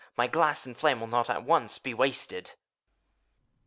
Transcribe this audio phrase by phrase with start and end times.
[0.17, 2.55] My glass and flame will not at once be wasted.